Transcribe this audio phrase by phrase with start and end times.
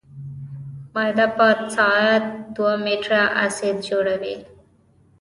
[0.93, 2.23] معده په ساعت
[2.55, 4.35] دوه لیټره اسید جوړوي.